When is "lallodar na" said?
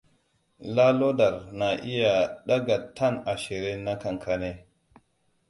0.75-1.67